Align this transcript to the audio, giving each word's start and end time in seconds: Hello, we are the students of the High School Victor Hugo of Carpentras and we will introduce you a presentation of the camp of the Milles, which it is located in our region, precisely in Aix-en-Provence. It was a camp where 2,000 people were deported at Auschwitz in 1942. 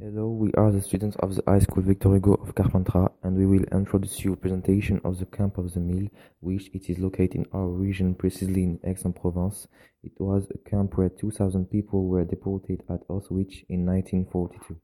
Hello, 0.00 0.28
we 0.28 0.52
are 0.52 0.70
the 0.70 0.80
students 0.80 1.16
of 1.16 1.34
the 1.34 1.42
High 1.44 1.58
School 1.58 1.82
Victor 1.82 2.10
Hugo 2.10 2.34
of 2.34 2.54
Carpentras 2.54 3.08
and 3.24 3.36
we 3.36 3.44
will 3.46 3.64
introduce 3.72 4.20
you 4.20 4.32
a 4.32 4.36
presentation 4.36 5.00
of 5.02 5.18
the 5.18 5.26
camp 5.26 5.58
of 5.58 5.74
the 5.74 5.80
Milles, 5.80 6.10
which 6.38 6.70
it 6.72 6.88
is 6.88 7.00
located 7.00 7.34
in 7.34 7.46
our 7.52 7.66
region, 7.66 8.14
precisely 8.14 8.62
in 8.62 8.78
Aix-en-Provence. 8.84 9.66
It 10.04 10.12
was 10.20 10.46
a 10.54 10.70
camp 10.70 10.96
where 10.96 11.08
2,000 11.08 11.66
people 11.66 12.06
were 12.06 12.24
deported 12.24 12.84
at 12.88 13.08
Auschwitz 13.08 13.64
in 13.68 13.84
1942. 13.84 14.76